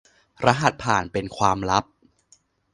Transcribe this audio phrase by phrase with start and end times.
[0.45, 1.85] รหัสผ่านเป็นความลับ